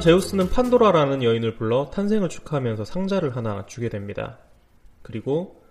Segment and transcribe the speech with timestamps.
[0.00, 4.38] 어느 날 제우스는 판도라라는 여인을 불러 탄생을 축하하면서 상자를 하나 주게 됩니다.
[5.02, 5.62] 그리고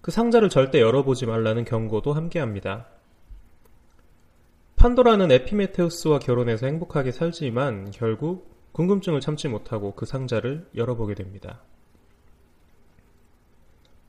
[0.00, 2.88] 그 상자를 절대 열어보지 말라는 경고도 함께합니다.
[4.74, 11.62] 판도라는 에피메테우스와 결혼해서 행복하게 살지만 결국 궁금증을 참지 못하고 그 상자를 열어보게 됩니다.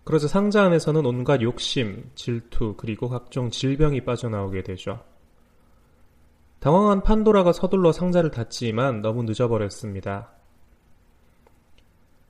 [0.06, 5.04] 그러자 상자 안에서는 온갖 욕심, 질투, 그리고 각종 질병이 빠져나오게 되죠.
[6.60, 10.32] 당황한 판도라가 서둘러 상자를 닫지만 너무 늦어버렸습니다.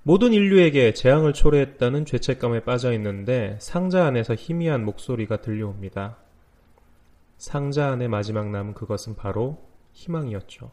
[0.03, 6.17] 모든 인류에게 재앙을 초래했다는 죄책감에 빠져 있는데 상자 안에서 희미한 목소리가 들려옵니다.
[7.37, 10.71] 상자 안에 마지막 남은 그것은 바로 희망이었죠.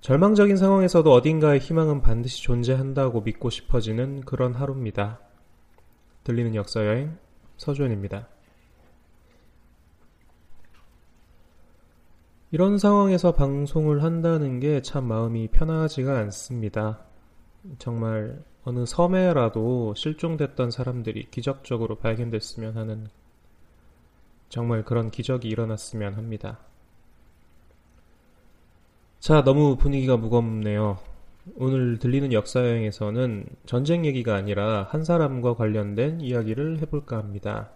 [0.00, 5.18] 절망적인 상황에서도 어딘가에 희망은 반드시 존재한다고 믿고 싶어지는 그런 하루입니다.
[6.22, 7.18] 들리는 역사여행
[7.56, 8.28] 서주현입니다.
[12.52, 17.00] 이런 상황에서 방송을 한다는 게 참 마음이 편하지가 않습니다.
[17.78, 23.08] 정말 어느 섬에라도 실종됐던 사람들이 기적적으로 발견됐으면 하는
[24.48, 26.58] 정말 그런 기적이 일어났으면 합니다.
[29.18, 30.98] 자, 너무 분위기가 무겁네요.
[31.56, 37.70] 오늘 들리는 역사여행에서는 전쟁 얘기가 아니라 한 사람과 관련된 이야기를 해볼까 합니다.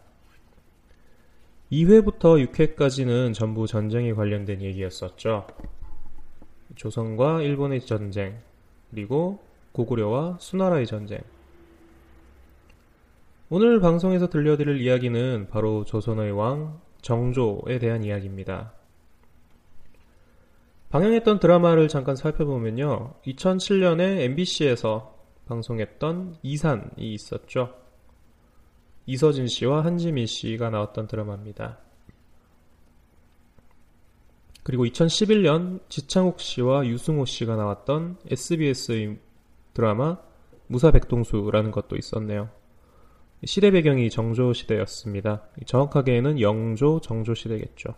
[1.73, 5.47] 2회부터 6회까지는 전부 전쟁에 관련된 얘기였었죠.
[6.75, 8.39] 조선과 일본의 전쟁,
[8.91, 9.41] 그리고
[9.73, 11.21] 고구려와 수나라의 전쟁.
[13.49, 18.73] 오늘 방송에서 들려드릴 이야기는 바로 조선의 왕 정조에 대한 이야기입니다.
[20.91, 23.15] 방영했던 드라마를 잠깐 살펴보면요.
[23.27, 25.15] 2007년에 MBC에서
[25.47, 27.80] 방송했던 이산이 있었죠.
[29.11, 31.79] 이서진 씨와 한지민 씨가 나왔던 드라마입니다.
[34.63, 39.19] 그리고 2011년 지창욱 씨와 유승호 씨가 나왔던 SBS의
[39.75, 40.19] 드라마
[40.69, 42.51] 무사백동수라는 것도 있었네요.
[43.45, 45.49] 시대 배경이 정조 시대였습니다.
[45.67, 47.95] 정확하게는 영조, 정조 시대겠죠.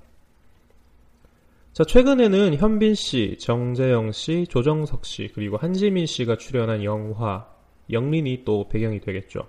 [1.75, 7.47] 자, 최근에는 현빈 씨, 정재영 씨, 조정석 씨, 그리고 한지민 씨가 출연한 영화,
[7.91, 9.47] 영린이 또 배경이 되겠죠.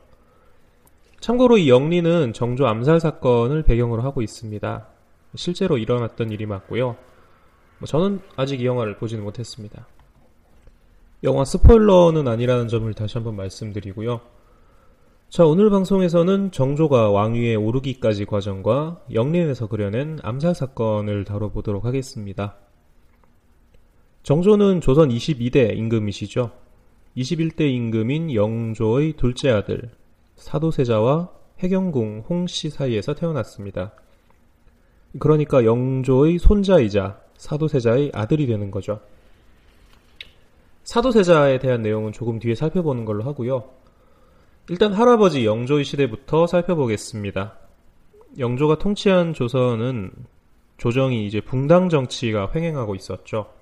[1.24, 4.88] 참고로 이 영리는 정조 암살 사건을 배경으로 하고 있습니다.
[5.36, 6.98] 실제로 일어났던 일이 맞고요.
[7.80, 9.88] 뭐 저는 아직 이 영화를 보지는 못했습니다.
[11.24, 14.20] 영화 스포일러는 아니라는 점을 다시 한번 말씀드리고요.
[15.30, 22.58] 자, 오늘 방송에서는 정조가 왕위에 오르기까지 과정과 영린에서 그려낸 암살 사건을 다뤄보도록 하겠습니다.
[24.24, 26.52] 정조는 조선 22대 임금이시죠.
[27.16, 29.90] 21대 임금인 영조의 둘째 아들,
[30.44, 33.94] 사도세자와 해경궁 홍씨 사이에서 태어났습니다.
[35.20, 39.00] 그러니까 영조의 손자이자 사도세자의 아들이 되는 거죠.
[40.84, 43.70] 사도세자에 대한 내용은 조금 뒤에 살펴보는 걸로 하고요.
[44.70, 47.58] 일단 할아버지 영조의 시대부터 살펴보겠습니다.
[48.38, 50.12] 영조가 통치한 조선은
[50.78, 53.54] 조정이 이제 붕당 정치가 횡행하고 있었죠.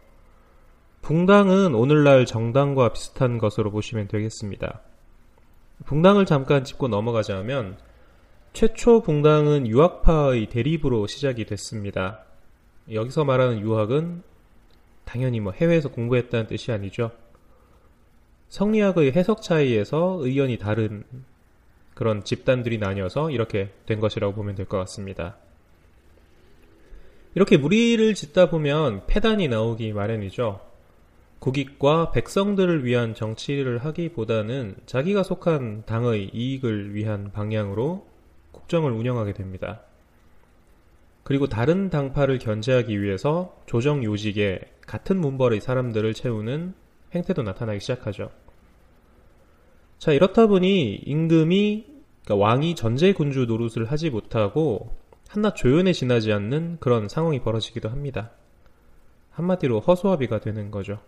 [1.01, 4.81] 붕당은 오늘날 정당과 비슷한 것으로 보시면 되겠습니다.
[5.85, 7.77] 붕당을 잠깐 짚고 넘어가자면
[8.53, 12.25] 최초 붕당은 유학파의 대립으로 시작이 됐습니다.
[12.91, 14.23] 여기서 말하는 유학은
[15.05, 17.11] 당연히 뭐 해외에서 공부했다는 뜻이 아니죠.
[18.49, 21.03] 성리학의 해석 차이에서 의견이 다른
[21.93, 25.37] 그런 집단들이 나뉘어서 이렇게 된 것이라고 보면 될 것 같습니다.
[27.33, 30.59] 이렇게 무리를 짓다 보면 패단이 나오기 마련이죠.
[31.41, 38.05] 국익과 백성들을 위한 정치를 하기보다는 자기가 속한 당의 이익을 위한 방향으로
[38.51, 39.81] 국정을 운영하게 됩니다.
[41.23, 46.75] 그리고 다른 당파를 견제하기 위해서 조정 요직에 같은 문벌의 사람들을 채우는
[47.15, 48.29] 행태도 나타나기 시작하죠.
[49.97, 51.85] 자, 이렇다 보니 임금이
[52.23, 54.95] 그러니까 왕이 전제 군주 노릇을 하지 못하고
[55.27, 58.29] 한낱 조연에 지나지 않는 그런 상황이 벌어지기도 합니다.
[59.31, 60.99] 한마디로 허수아비가 되는 거죠.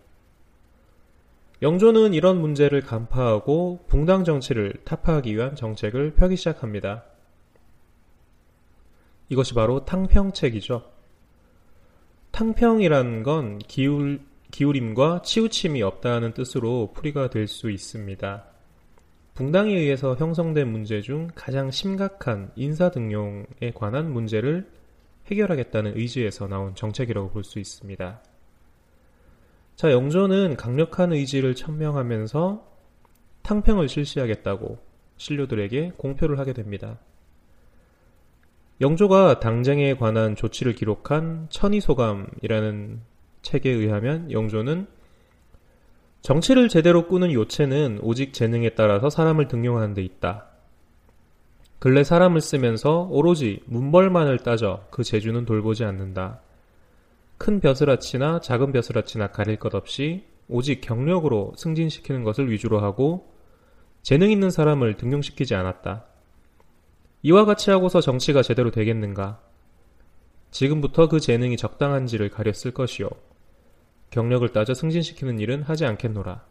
[1.62, 7.04] 영조는 이런 문제를 간파하고 붕당 정치를 타파하기 위한 정책을 펴기 시작합니다.
[9.28, 10.82] 이것이 바로 탕평책이죠.
[12.32, 14.20] 탕평이란 건 기울,
[14.50, 18.44] 기울임과 치우침이 없다는 뜻으로 풀이가 될 수 있습니다.
[19.34, 24.70] 붕당에 의해서 형성된 문제 중 가장 심각한 인사등용에 관한 문제를
[25.26, 28.22] 해결하겠다는 의지에서 나온 정책이라고 볼 수 있습니다.
[29.76, 32.74] 자, 영조는 강력한 의지를 천명하면서
[33.42, 34.78] 탕평을 실시하겠다고
[35.16, 36.98] 신료들에게 공표를 하게 됩니다.
[38.80, 43.00] 영조가 당쟁에 관한 조치를 기록한 천의소감이라는
[43.42, 44.86] 책에 의하면 영조는
[46.22, 50.46] 정치를 제대로 꾸는 요체는 오직 재능에 따라서 사람을 등용하는 데 있다.
[51.78, 56.40] 근래 사람을 쓰면서 오로지 문벌만을 따져 그 재주는 돌보지 않는다.
[57.44, 63.34] 큰 벼슬아치나 작은 벼슬아치나 가릴 것 없이 오직 경력으로 승진시키는 것을 위주로 하고
[64.00, 66.06] 재능 있는 사람을 등용시키지 않았다.
[67.20, 69.42] 이와 같이 하고서 정치가 제대로 되겠는가?
[70.52, 73.10] 지금부터 그 재능이 적당한지를 가렸을 것이요.
[74.08, 76.46] 경력을 따져 승진시키는 일은 하지 않겠노라.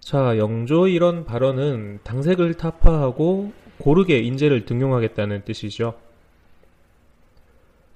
[0.00, 6.03] 자, 영조 이런 발언은 당색을 타파하고 고르게 인재를 등용하겠다는 뜻이죠.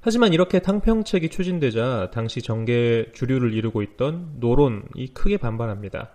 [0.00, 6.11] 하지만 이렇게 탕평책이 추진되자 당시 정계 주류를 이루고 있던 노론이 크게 반발합니다.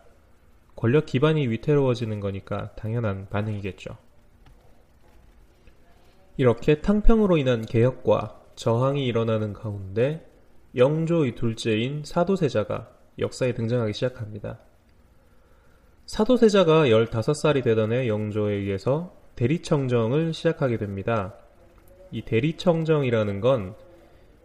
[0.75, 3.97] 권력 기반이 위태로워지는 거니까 당연한 반응이겠죠.
[6.37, 10.25] 이렇게 탕평으로 인한 개혁과 저항이 일어나는 가운데
[10.75, 12.89] 영조의 둘째인 사도세자가
[13.19, 14.59] 역사에 등장하기 시작합니다.
[16.05, 21.35] 사도세자가 15살이 되던 해 영조에 의해서 대리청정을 시작하게 됩니다.
[22.13, 23.73] 이 대리청정이라는 건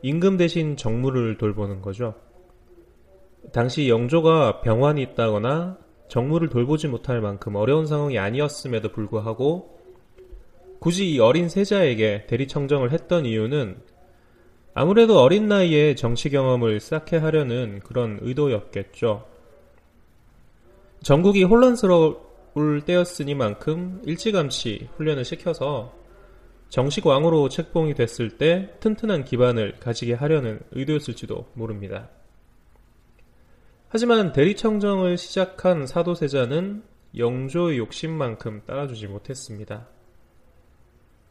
[0.01, 2.15] 임금 대신 정무를 돌보는 거죠.
[3.53, 5.77] 당시 영조가 병환이 있다거나
[6.09, 9.79] 정무를 돌보지 못할 만큼 어려운 상황이 아니었음에도 불구하고
[10.79, 13.77] 굳이 이 어린 세자에게 대리청정을 했던 이유는
[14.73, 19.27] 아무래도 어린 나이에 정치 경험을 쌓게 하려는 그런 의도였겠죠.
[21.03, 25.98] 전국이 혼란스러울 때였으니만큼 일찌감치 훈련을 시켜서
[26.69, 32.11] 정식 왕으로 책봉이 됐을 때 튼튼한 기반을 가지게 하려는 의도였을지도 모릅니다.
[33.89, 36.83] 하지만 대리청정을 시작한 사도세자는
[37.17, 39.89] 영조의 욕심만큼 따라주지 못했습니다.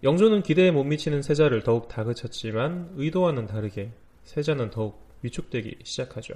[0.04, 3.92] 영조는 기대에 못 미치는 세자를 더욱 다그쳤지만 의도와는 다르게
[4.24, 6.34] 세자는 더욱 위축되기 시작하죠.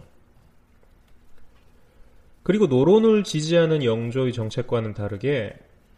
[2.44, 5.56] 그리고 노론을 지지하는 영조의 정책과는 다르게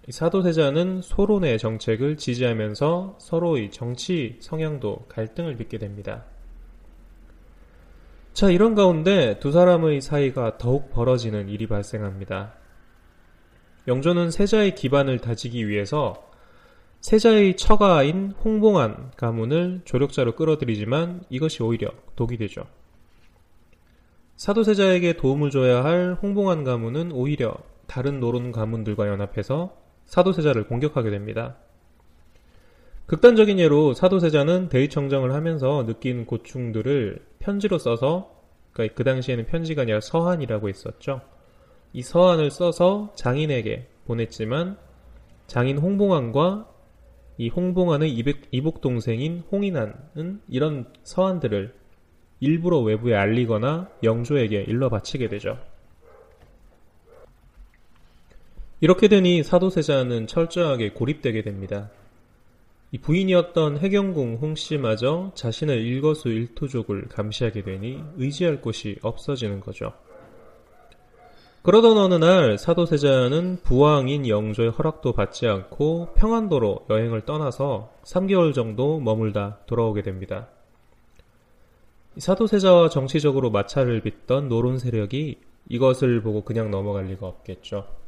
[0.10, 6.26] 사도세자는 소론의 정책을 지지하면서 서로의 정치 성향도 갈등을 빚게 됩니다.
[8.34, 12.54] 자, 이런 가운데 두 사람의 사이가 더욱 벌어지는 일이 발생합니다.
[13.88, 16.30] 영조는 세자의 기반을 다지기 위해서
[17.02, 22.66] 세자의 처가인 홍봉안 가문을 조력자로 끌어들이지만 이것이 오히려 독이 되죠.
[24.38, 27.56] 사도세자에게 도움을 줘야 할 홍봉안 가문은 오히려
[27.88, 31.58] 다른 노론 가문들과 연합해서 사도세자를 공격하게 됩니다.
[33.06, 38.34] 극단적인 예로 사도세자는 대의청정을 하면서 느낀 고충들을 편지로 써서
[38.72, 41.22] 그러니까 그 당시에는 편지가 아니라 서한이라고 했었죠.
[41.92, 44.78] 이 서한을 써서 장인에게 보냈지만
[45.48, 46.70] 장인 홍봉안과
[47.38, 48.12] 이 홍봉안의
[48.52, 51.74] 이복 동생인 홍인환은 이런 서한들을
[52.40, 55.58] 일부러 외부에 알리거나 영조에게 일러 바치게 되죠.
[58.84, 61.90] 이렇게 되니 사도세자는 철저하게 고립되게 됩니다.
[62.92, 69.94] 이 부인이었던 해경궁 홍씨마저 자신의 일거수 일투족을 감시하게 되니 의지할 곳이 없어지는 거죠.
[71.62, 79.60] 그러던 어느 날 사도세자는 부왕인 영조의 허락도 받지 않고 평안도로 여행을 떠나서 3개월 정도 머물다
[79.66, 80.50] 돌아오게 됩니다.
[82.18, 88.03] 사도세자와 정치적으로 마찰을 빚던 노론 세력이 이것을 보고 그냥 넘어갈 리가 없겠죠.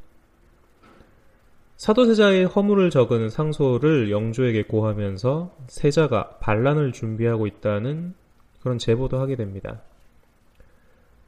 [1.77, 8.13] 사도세자의 허물을 적은 상소를 영조에게 고하면서 세자가 반란을 준비하고 있다는
[8.61, 9.81] 그런 제보도 하게 됩니다.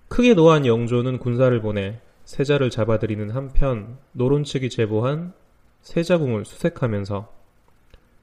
[0.08, 5.34] 크게 노한 영조는 군사를 보내 세자를 잡아들이는 한편 노론 측이 제보한
[5.82, 7.32] 세자궁을 수색하면서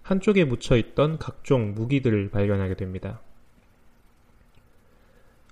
[0.03, 3.21] 한쪽에 묻혀 있던 각종 무기들을 발견하게 됩니다.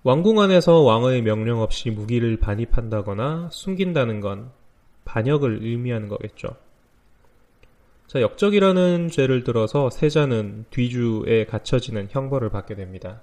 [0.04, 4.50] 왕궁 안에서 왕의 명령 없이 무기를 반입한다거나 숨긴다는 건
[5.04, 6.56] 반역을 의미하는 거겠죠.
[8.06, 13.22] 자, 역적이라는 죄를 들어서 세자는 뒤주에 갇혀지는 형벌을 받게 됩니다.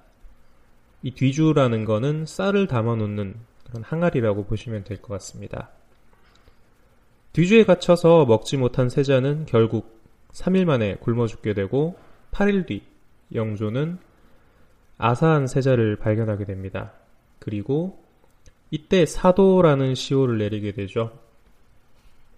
[1.02, 5.70] 이 뒤주라는 거는 쌀을 담아 놓는 그런 항아리라고 보시면 될 것 같습니다.
[7.32, 10.00] 뒤주에 갇혀서 먹지 못한 세자는 결국
[10.32, 11.96] 3일 만에 굶어 죽게 되고
[12.32, 12.82] 8일 뒤
[13.32, 13.98] 영조는
[14.98, 16.92] 아사한 세자를 발견하게 됩니다.
[17.38, 18.02] 그리고
[18.70, 21.18] 이때 사도라는 시호를 내리게 되죠.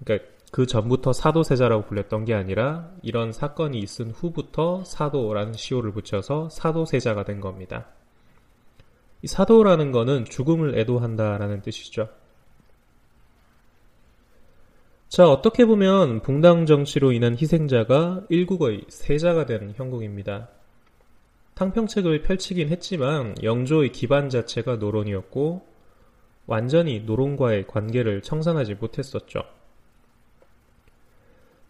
[0.04, 7.24] 그러니까 그 전부터 사도세자라고 불렸던 게 아니라 이런 사건이 있은 후부터 사도라는 시호를 붙여서 사도세자가
[7.24, 7.86] 된 겁니다.
[9.22, 12.08] 이 사도라는 거는 죽음을 애도한다라는 뜻이죠.
[15.08, 20.48] 자, 어떻게 보면 붕당 정치로 인한 희생자가 일국의 세자가 된 형국입니다.
[21.54, 25.66] 탕평책을 펼치긴 했지만 영조의 기반 자체가 노론이었고
[26.46, 29.44] 완전히 노론과의 관계를 청산하지 못했었죠.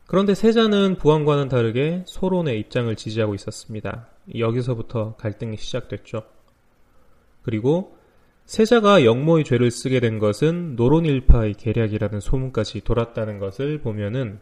[0.06, 4.08] 그런데 세자는 부왕과는 다르게 소론의 입장을 지지하고 있었습니다.
[4.36, 6.22] 여기서부터 갈등이 시작됐죠.
[7.42, 7.96] 그리고
[8.44, 14.40] 세자가 영모의 죄를 쓰게 된 것은 노론일파의 계략이라는 소문까지 돌았다는 것을 보면은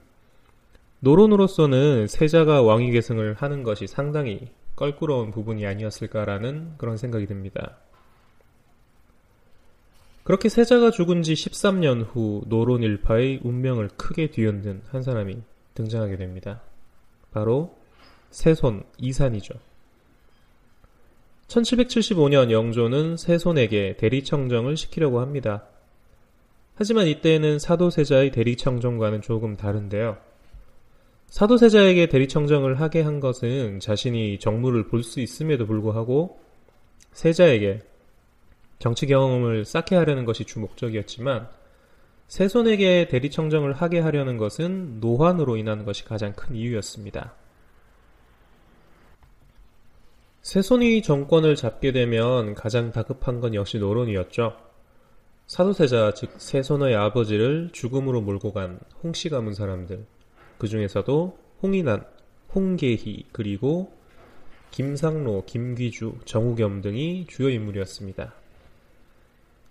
[1.00, 7.78] 노론으로서는 세자가 왕위 계승을 하는 것이 상당히 껄끄러운 부분이 아니었을까라는 그런 생각이 듭니다.
[10.30, 15.38] 그렇게 세자가 죽은 지 13년 후 노론 일파의 운명을 크게 뒤흔든 한 사람이
[15.74, 16.62] 등장하게 됩니다.
[17.32, 17.76] 바로
[18.30, 19.54] 세손 이산이죠.
[21.48, 25.64] 1775년 영조는 세손에게 대리청정을 시키려고 합니다.
[26.76, 30.16] 하지만 이때는 사도세자의 대리청정과는 조금 다른데요.
[31.26, 36.38] 사도세자에게 대리청정을 하게 한 것은 자신이 정무를 볼 수 있음에도 불구하고
[37.14, 37.89] 세자에게
[38.80, 41.48] 정치 경험을 쌓게 하려는 것이 주 목적이었지만
[42.28, 47.34] 세손에게 대리청정을 하게 하려는 것은 노환으로 인한 것이 가장 큰 이유였습니다.
[50.40, 54.56] 세손이 정권을 잡게 되면 가장 다급한 건 역시 노론이었죠.
[55.46, 60.06] 사도세자 즉 세손의 아버지를 죽음으로 몰고 간 홍씨 가문 사람들
[60.56, 62.06] 그 중에서도 홍인한,
[62.54, 63.92] 홍계희 그리고
[64.70, 68.39] 김상로, 김귀주, 정우겸 등이 주요 인물이었습니다.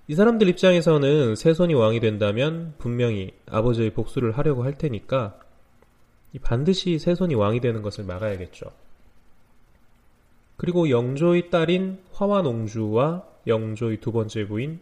[0.10, 5.40] 이 사람들 입장에서는 세손이 왕이 된다면 분명히 아버지의 복수를 하려고 할 테니까
[6.42, 8.72] 반드시 세손이 왕이 되는 것을 막아야겠죠.
[10.58, 14.80] 그리고 영조의 딸인 화완옹주와 영조의 두 번째 부인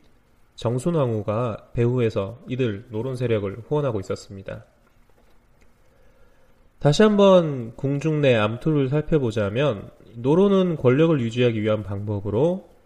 [0.55, 4.63] 정순왕후가 배후에서 이들 노론 세력을 후원하고 있었습니다.
[6.79, 12.76] 다시 한번 궁중 내 암투를 살펴보자면 노론은 권력을 유지하기 위한 방법으로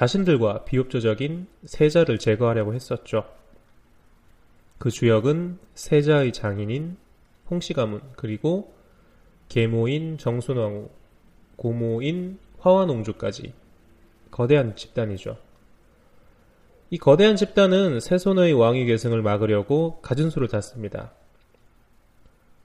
[0.00, 3.26] 자신들과 비협조적인 세자를 제거하려고 했었죠.
[4.78, 6.96] 그 주역은 세자의 장인인
[7.50, 8.72] 홍씨 가문 그리고
[9.50, 10.88] 계모인 정순왕후
[11.56, 13.52] 고모인 화와농주까지
[14.30, 15.36] 거대한 집단이죠.
[16.88, 21.12] 이 거대한 집단은 세손의 왕위 계승을 막으려고 갖은 수를 탔습니다.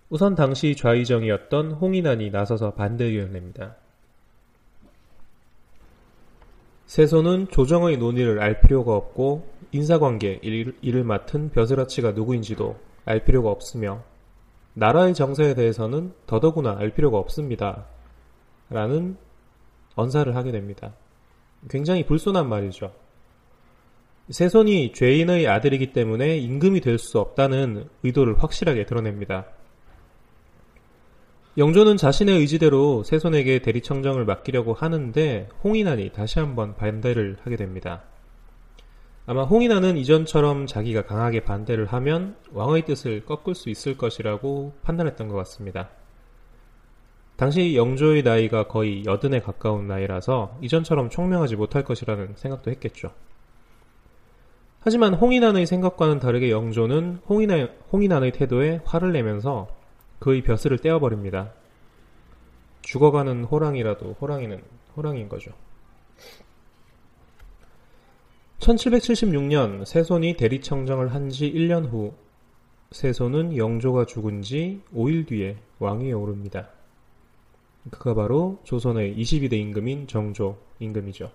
[0.08, 3.76] 우선 당시 좌의정이었던 홍인안이 나서서 반대 의견을 냅니다.
[6.86, 14.04] 세손은 조정의 논의를 알 필요가 없고 인사관계 일을 맡은 벼슬아치가 누구인지도 알 필요가 없으며
[14.74, 17.86] 나라의 정세에 대해서는 더더구나 알 필요가 없습니다.
[18.70, 19.18] 라는
[19.96, 20.94] 언사를 하게 됩니다.
[21.70, 22.92] 굉장히 불손한 말이죠.
[24.30, 29.46] 세손이 죄인의 아들이기 때문에 임금이 될 수 없다는 의도를 확실하게 드러냅니다.
[31.58, 38.04] 영조는 자신의 의지대로 세손에게 대리청정을 맡기려고 하는데 홍인환이 다시 한번 반대를 하게 됩니다.
[39.26, 45.36] 아마 홍인환은 이전처럼 자기가 강하게 반대를 하면 왕의 뜻을 꺾을 수 있을 것이라고 판단했던 것
[45.38, 45.92] 같습니다.
[47.38, 53.14] 당시 영조의 나이가 거의 여든에 가까운 나이라서 이전처럼 총명하지 못할 것이라는 생각도 했겠죠.
[54.82, 59.75] 하지만 홍인환의 생각과는 다르게 영조는 홍인환, 홍인환의 태도에 화를 내면서
[60.26, 61.54] 그의 벼슬을 떼어버립니다.
[62.82, 64.60] 죽어가는 호랑이라도 호랑이는
[64.98, 65.52] 호랑이인 거죠.
[68.58, 72.16] 1776년 세손이 대리청정을 한 지 1년 후
[72.90, 76.70] 세손은 영조가 죽은 지 5일 뒤에 왕위에 오릅니다.
[77.92, 81.32] 그가 바로 조선의 22대 임금인 정조 임금이죠.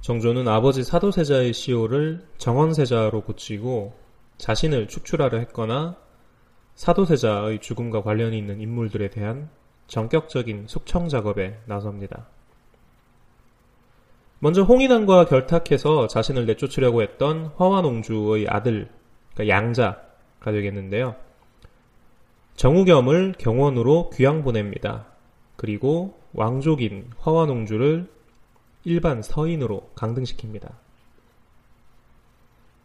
[0.00, 3.92] 정조는 아버지 사도세자의 시호를 정원세자로 고치고
[4.38, 6.07] 자신을 축출하려 했거나
[6.78, 9.50] 사도세자의 죽음과 관련이 있는 인물들에 대한
[9.88, 12.28] 전격적인 숙청 작업에 나섭니다.
[14.38, 18.88] 먼저 홍인왕과 결탁해서 자신을 내쫓으려고 했던 화완옹주의 아들,
[19.34, 21.16] 그러니까 양자가 되겠는데요.
[22.54, 25.06] 정우겸을 경원으로 귀양 보냅니다.
[25.56, 28.08] 그리고 왕족인 화완옹주를
[28.84, 30.70] 일반 서인으로 강등시킵니다.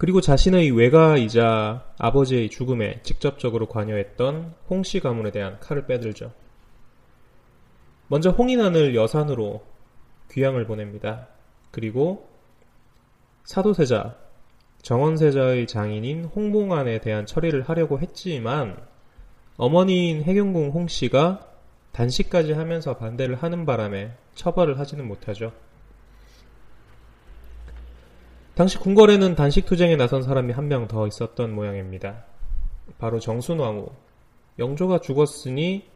[0.03, 6.33] 그리고 자신의 외가이자 아버지의 죽음에 직접적으로 관여했던 홍씨 가문에 대한 칼을 빼들죠.
[8.09, 9.63] 먼저 홍인환을 여산으로
[10.29, 11.29] 귀양을 보냅니다.
[11.71, 12.27] 그리고
[13.45, 14.17] 사도세자,
[14.81, 18.75] 정원세자의 장인인 홍봉안에 대한 처리를 하려고 했지만
[19.55, 21.47] 어머니인 해경궁 홍씨가
[21.93, 25.53] 단식까지 하면서 반대를 하는 바람에 처벌을 하지는 못하죠.
[28.55, 32.23] 당시 궁궐에는 단식 투쟁에 나선 사람이 한 명 더 있었던 모양입니다.
[32.99, 33.89] 바로 정순 왕후.
[34.59, 35.87] 영조가 죽었으니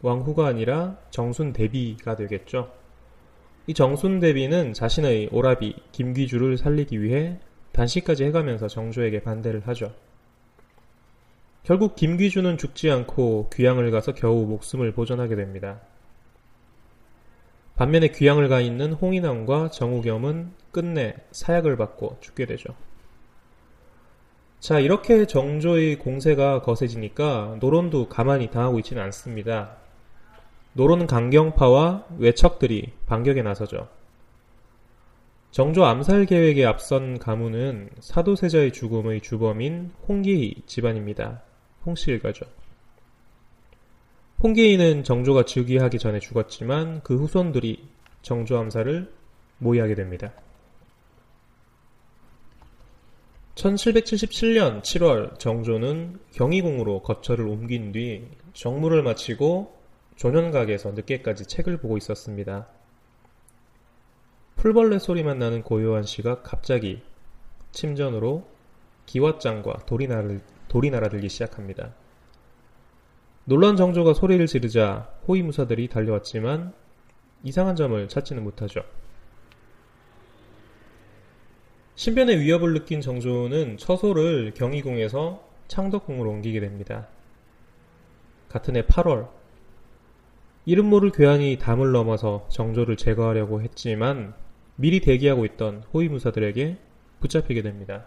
[0.00, 2.72] 왕후가 아니라 정순 대비가 되겠죠.
[3.66, 7.38] 이 정순 대비는 자신의 오라비 김귀주를 살리기 위해
[7.72, 9.92] 단식까지 해가면서 정조에게 반대를 하죠.
[11.64, 15.80] 결국 김귀주는 죽지 않고 귀양을 가서 겨우 목숨을 보존하게 됩니다.
[17.76, 22.74] 반면에 귀양을 가 있는 홍인왕과 정우겸은 끝내 사약을 받고 죽게 되죠.
[24.60, 29.76] 자, 이렇게 정조의 공세가 거세지니까 노론도 가만히 당하고 있지는 않습니다.
[30.72, 33.88] 노론 강경파와 외척들이 반격에 나서죠.
[35.50, 41.42] 정조 암살 계획에 앞선 가문은 사도세자의 죽음의 주범인 홍기희 집안입니다.
[41.84, 42.46] 홍씨 일가죠.
[44.42, 47.88] 홍계인은 정조가 즉위하기 전에 죽었지만 그 후손들이
[48.22, 49.10] 정조 암살을
[49.58, 50.32] 모의하게 됩니다.
[53.54, 59.74] 1777년 7월 정조는 경희궁으로 거처를 옮긴 뒤 정무를 마치고
[60.16, 62.68] 조년각에서 늦게까지 책을 보고 있었습니다.
[64.56, 67.00] 풀벌레 소리만 나는 고요한 시각 갑자기
[67.72, 68.46] 침전으로
[69.06, 71.94] 기왓장과 돌이 날아들기 시작합니다.
[73.48, 76.72] 놀란 정조가 소리를 지르자 호위무사들이 달려왔지만
[77.44, 78.80] 이상한 점을 찾지는 못하죠.
[81.94, 87.06] 신변의 위협을 느낀 정조는 처소를 경희궁에서 창덕궁으로 옮기게 됩니다.
[88.48, 89.28] 같은 해 8월
[90.64, 94.34] 이름 모를 괴한이 담을 넘어서 정조를 제거하려고 했지만
[94.74, 96.78] 미리 대기하고 있던 호위무사들에게
[97.20, 98.06] 붙잡히게 됩니다.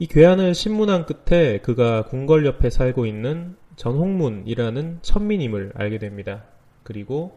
[0.00, 6.44] 이 괴한을 신문한 끝에 그가 궁궐 옆에 살고 있는 전홍문이라는 천민임을 알게 됩니다.
[6.84, 7.36] 그리고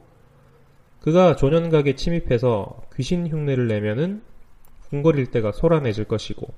[1.00, 4.22] 그가 조년각에 침입해서 귀신 흉내를 내면은
[4.90, 6.54] 궁궐 일대가 소란해질 것이고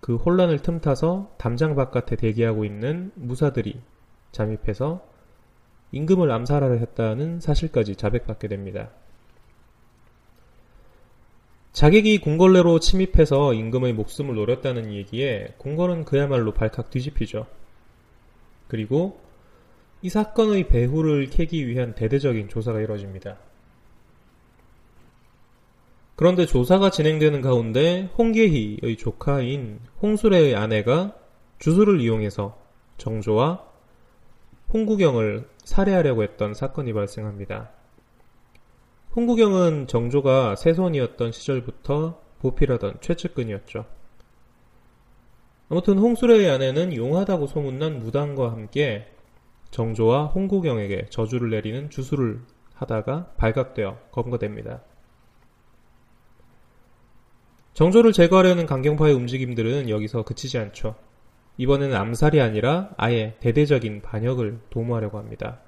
[0.00, 3.78] 그 혼란을 틈타서 담장 바깥에 대기하고 있는 무사들이
[4.32, 5.06] 잠입해서
[5.92, 8.90] 임금을 암살하려 했다는 사실까지 자백받게 됩니다.
[11.72, 17.46] 자객이 궁궐내로 침입해서 임금의 목숨을 노렸다는 얘기에 궁궐은 그야말로 발칵 뒤집히죠.
[18.68, 19.20] 그리고
[20.02, 23.38] 이 사건의 배후를 캐기 위한 대대적인 조사가 이뤄집니다.
[26.14, 31.14] 그런데 조사가 진행되는 가운데 홍계희의 조카인 홍수래의 아내가
[31.58, 32.58] 주술을 이용해서
[32.98, 33.64] 정조와
[34.74, 37.70] 홍구경을 살해하려고 했던 사건이 발생합니다.
[39.14, 43.84] 홍구경은 정조가 세손이었던 시절부터 보필하던 최측근이었죠.
[45.68, 49.06] 아무튼 홍수래의 아내는 용하다고 소문난 무당과 함께
[49.70, 52.40] 정조와 홍구경에게 저주를 내리는 주술을
[52.74, 54.82] 하다가 발각되어 검거됩니다.
[57.74, 60.94] 정조를 제거하려는 강경파의 움직임들은 여기서 그치지 않죠.
[61.58, 65.60] 이번에는 암살이 아니라 아예 대대적인 반역을 도모하려고 합니다.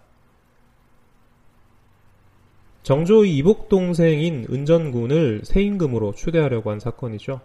[2.85, 7.41] 정조의 이복 동생인 은전군을 세임금으로 추대하려고 한 사건이죠.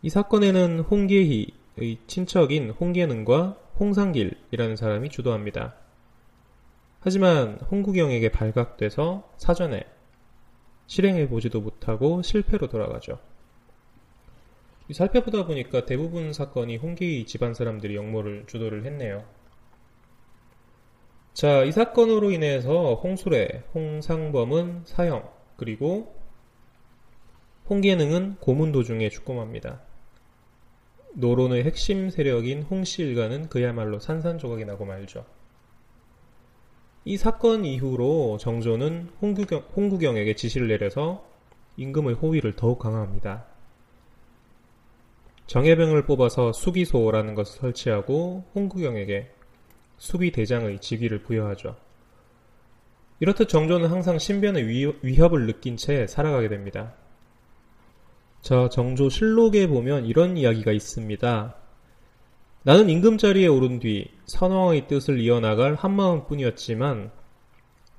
[0.00, 5.74] 이 사건에는 홍계희의 친척인 홍계능과 홍상길이라는 사람이 주도합니다.
[7.00, 9.84] 하지만 홍구경에게 발각돼서 사전에
[10.86, 13.18] 실행해 보지도 못하고 실패로 돌아가죠.
[14.90, 19.22] 살펴보다 보니까 대부분 사건이 홍계희 집안 사람들이 역모를 주도를 했네요.
[21.34, 26.14] 자, 이 사건으로 인해서 홍수래, 홍상범은 사형, 그리고
[27.68, 29.80] 홍계능은 고문 도중에 죽고맙니다.
[31.14, 35.26] 노론의 핵심 세력인 홍씨 일가는 그야말로 산산조각이 나고 말죠.
[37.04, 41.26] 이 사건 이후로 정조는 홍구경, 홍구경에게 지시를 내려서
[41.76, 43.44] 임금의 호위를 더욱 강화합니다.
[45.46, 49.33] 정예병을 뽑아서 수기소라는 것을 설치하고 홍구경에게
[50.04, 51.76] 수비대장의 직위를 부여하죠.
[53.20, 56.92] 이렇듯 정조는 항상 신변의 위, 협을 느낀 채 살아가게 됩니다.
[58.42, 61.54] 자, 정조 실록에 보면 이런 이야기가 있습니다.
[62.64, 67.10] 나는 임금자리에 오른 뒤 선왕의 뜻을 이어나갈 한마음 뿐이었지만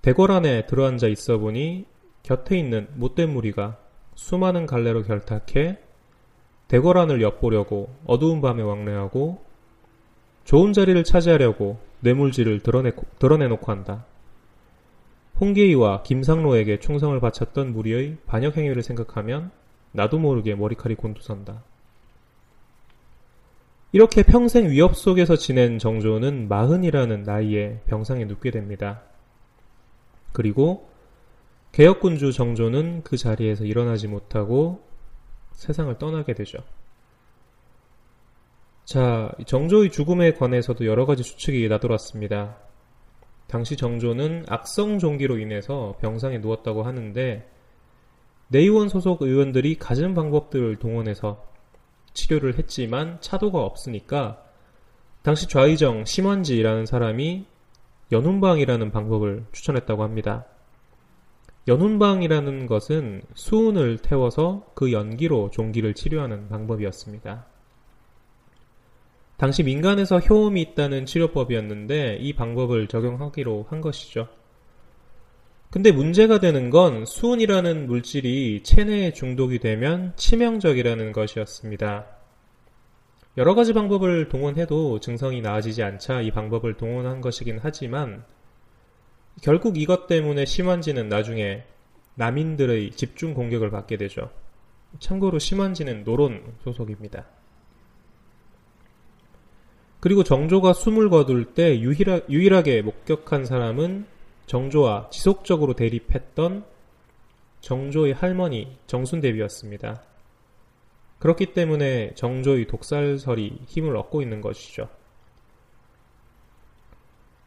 [0.03, 1.85] 대궐 안에 들어앉아 있어 보니
[2.21, 3.77] 곁에 있는 못된 무리가
[4.13, 5.79] 수많은 갈래로 결탁해
[6.67, 9.43] 대궐 안을 엿보려고 어두운 밤에 왕래하고
[10.43, 14.05] 좋은 자리를 차지하려고 뇌물질을 드러내, 드러내놓고 한다.
[15.39, 19.51] 홍계희와 김상로에게 충성을 바쳤던 무리의 반역 행위를 생각하면
[19.91, 21.63] 나도 모르게 머리칼이 곤두선다.
[23.91, 29.01] 이렇게 평생 위협 속에서 지낸 정조는 마흔이라는 나이에 병상에 눕게 됩니다.
[30.33, 30.89] 그리고
[31.71, 34.83] 개혁군주 정조는 그 자리에서 일어나지 못하고
[35.53, 36.59] 세상을 떠나게 되죠.
[38.85, 42.57] 자, 정조의 죽음에 관해서도 여러 가지 추측이 나돌았습니다.
[43.47, 47.49] 당시 정조는 악성 종기로 인해서 병상에 누웠다고 하는데
[48.47, 51.43] 내의원 소속 의원들이 가진 방법들을 동원해서
[52.13, 54.43] 치료를 했지만 차도가 없으니까
[55.23, 57.47] 당시 좌의정 심원지라는 사람이
[58.11, 60.45] 연운방이라는 방법을 추천했다고 합니다.
[61.67, 67.54] 연운방이라는 것은 수은을 태워서 그 연기로 종기를 치료하는 방법이었습니다.
[69.37, 74.27] 당시 민간에서 효험이 있다는 치료법이었는데 이 방법을 적용하기로 한 것이죠.
[75.69, 82.05] 근데 문제가 되는 건 수은이라는 물질이 체내에 중독이 되면 치명적이라는 것이었습니다.
[83.35, 88.23] 여러 가지 방법을 동원해도 증상이 나아지지 않자 이 방법을 동원한 것이긴 하지만
[89.41, 91.65] 결국 이것 때문에 심원지는 나중에
[92.13, 94.29] 남인들의 집중 공격을 받게 되죠.
[94.99, 97.25] 참고로 심원지는 노론 소속입니다.
[100.05, 104.05] 그리고 정조가 숨을 거둘 때 유일하, 유일하게 목격한 사람은
[104.45, 106.63] 정조와 지속적으로 대립했던
[107.61, 110.03] 정조의 할머니 정순대비였습니다.
[111.17, 114.89] 그렇기 때문에 정조의 독살설이 힘을 얻고 있는 것이죠.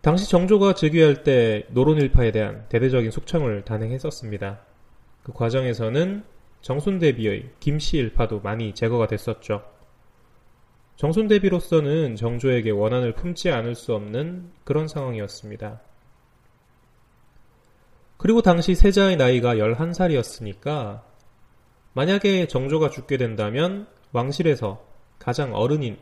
[0.00, 4.58] 당시 정조가 즉위할 때 노론일파에 대한 대대적인 숙청을 단행했었습니다.
[5.22, 6.24] 그 과정에서는
[6.62, 9.77] 정순대비의 김씨 일파도 많이 제거가 됐었죠.
[10.98, 15.80] 정순대비로서는 정조에게 원한을 품지 않을 수 없는 그런 상황이었습니다.
[18.16, 21.02] 그리고 당시 세자의 나이가 11살이었으니까
[21.92, 24.84] 만약에 정조가 죽게 된다면 왕실에서
[25.20, 25.98] 가장 어른인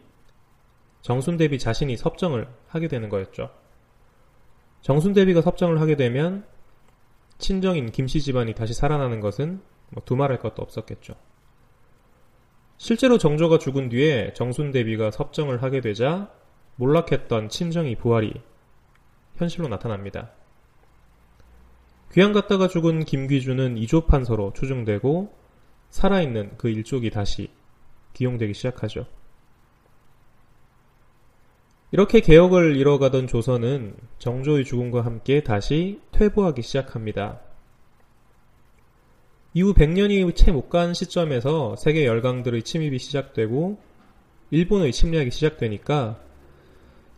[1.02, 3.50] 정순대비 자신이 섭정을 하게 되는 거였죠.
[4.80, 6.46] 정순대비가 섭정을 하게 되면
[7.36, 11.16] 친정인 김씨 집안이 다시 살아나는 것은 뭐 두말할 것도 없었겠죠.
[12.78, 16.30] 실제로 정조가 죽은 뒤에 정순대비가 섭정을 하게 되자
[16.76, 18.34] 몰락했던 친정이 부활이
[19.36, 20.30] 현실로 나타납니다.
[22.12, 25.34] 귀양 갔다가 죽은 김귀주는 이조 판서로 추정되고
[25.90, 27.50] 살아있는 그 일족이 다시
[28.12, 29.06] 기용되기 시작하죠.
[31.92, 37.40] 이렇게 개혁을 이뤄가던 조선은 정조의 죽음과 함께 다시 퇴보하기 시작합니다.
[39.56, 43.78] 이후 100년이 채 못 간 시점에서 세계 열강들의 침입이 시작되고
[44.50, 46.20] 일본의 침략이 시작되니까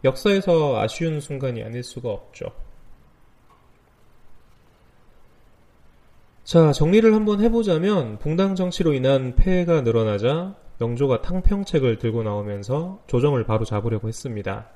[0.05, 2.53] 역사에서 아쉬운 순간이 아닐 수가 없죠.
[6.45, 13.65] 자, 정리를 한번 해보자면 붕당 정치로 인한 폐해가 늘어나자 영조가 탕평책을 들고 나오면서 조정을 바로
[13.65, 14.69] 잡으려고 했습니다.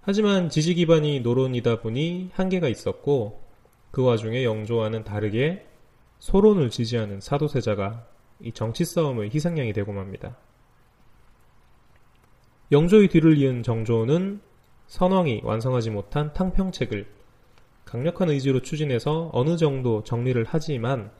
[0.00, 3.40] 하지만 지지 기반이 노론이다 보니 한계가 있었고
[3.92, 5.66] 그 와중에 영조와는 다르게
[6.24, 8.06] 소론을 지지하는 사도세자가
[8.40, 10.38] 이 정치 싸움의 희생양이 되고 맙니다.
[12.72, 14.40] 영조의 뒤를 이은 정조는
[14.86, 17.06] 선왕이 완성하지 못한 탕평책을
[17.84, 21.10] 강력한 의지로 추진해서 어느 정도 정리를 하지만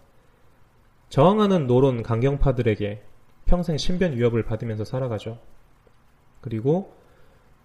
[1.10, 3.02] 저항하는 노론 강경파들에게
[3.44, 5.38] 평생 신변 위협을 받으면서 살아가죠.
[6.40, 6.96] 그리고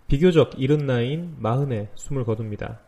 [0.08, 2.82] 비교적 이른 나이인 마흔에 숨을 거둡니다.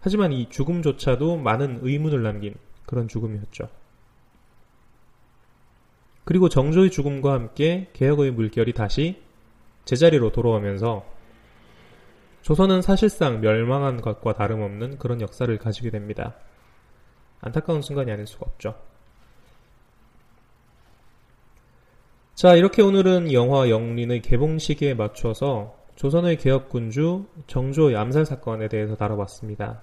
[0.00, 3.68] 하지만 이 죽음조차도 많은 의문을 남긴 그런 죽음이었죠.
[6.24, 9.22] 그리고 정조의 죽음과 함께 개혁의 물결이 다시
[9.84, 11.04] 제자리로 돌아오면서
[12.42, 16.34] 조선은 사실상 멸망한 것과 다름없는 그런 역사를 가지게 됩니다.
[17.40, 18.74] 안타까운 순간이 아닐 수가 없죠.
[22.34, 29.82] 자, 이렇게 오늘은 영화 영린의 개봉 시기에 맞춰서 조선의 개혁군주 정조의 암살 사건에 대해서 다뤄봤습니다.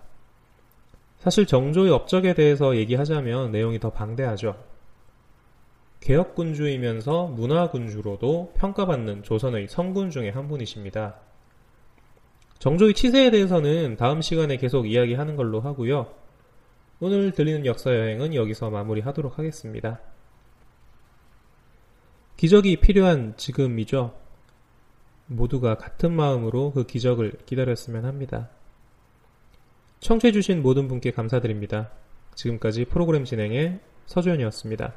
[1.21, 4.55] 사실 정조의 업적에 대해서 얘기하자면 내용이 더 방대하죠.
[5.99, 11.17] 개혁군주이면서 문화군주로도 평가받는 조선의 성군 중의 한 분이십니다.
[12.57, 16.12] 정조의 치세에 대해서는 다음 시간에 계속 이야기하는 걸로 하고요.
[16.99, 19.99] 오늘 들리는 역사 여행은 여기서 마무리하도록 하겠습니다.
[22.36, 24.15] 기적이 필요한 지금이죠.
[25.27, 28.49] 모두가 같은 마음으로 그 기적을 기다렸으면 합니다.
[30.01, 31.91] 청취해주신 모든 분께 감사드립니다.
[32.33, 34.95] 지금까지 프로그램 진행의 서주현이었습니다.